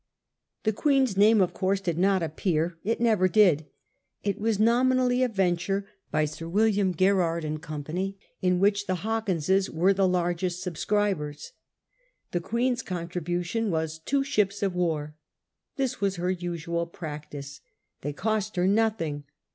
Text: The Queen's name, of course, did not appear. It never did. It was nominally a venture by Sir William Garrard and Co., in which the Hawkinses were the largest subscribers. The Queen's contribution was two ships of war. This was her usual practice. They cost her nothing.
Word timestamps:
The 0.63 0.73
Queen's 0.73 1.15
name, 1.15 1.41
of 1.41 1.53
course, 1.53 1.79
did 1.79 1.99
not 1.99 2.23
appear. 2.23 2.79
It 2.83 2.99
never 2.99 3.27
did. 3.27 3.67
It 4.23 4.39
was 4.39 4.57
nominally 4.57 5.21
a 5.21 5.27
venture 5.27 5.85
by 6.09 6.25
Sir 6.25 6.49
William 6.49 6.91
Garrard 6.91 7.45
and 7.45 7.61
Co., 7.61 7.83
in 8.41 8.57
which 8.59 8.87
the 8.87 8.95
Hawkinses 9.05 9.69
were 9.69 9.93
the 9.93 10.07
largest 10.07 10.63
subscribers. 10.63 11.51
The 12.31 12.41
Queen's 12.41 12.81
contribution 12.81 13.69
was 13.69 13.99
two 13.99 14.23
ships 14.23 14.63
of 14.63 14.73
war. 14.73 15.15
This 15.75 16.01
was 16.01 16.15
her 16.15 16.31
usual 16.31 16.87
practice. 16.87 17.61
They 18.01 18.11
cost 18.11 18.55
her 18.55 18.65
nothing. 18.65 19.25